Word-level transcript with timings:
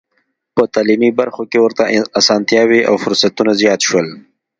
په 0.55 0.63
تعلیمي 0.73 1.11
برخو 1.19 1.43
کې 1.51 1.59
ورته 1.61 1.83
اسانتیاوې 2.19 2.81
او 2.89 2.95
فرصتونه 3.03 3.51
زیات 3.61 3.79
شول. 3.87 4.07